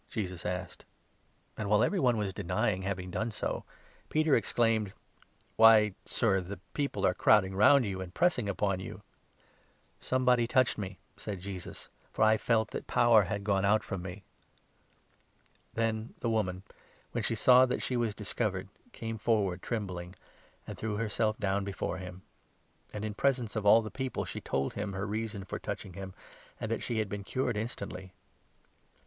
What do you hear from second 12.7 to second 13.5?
that power 46 had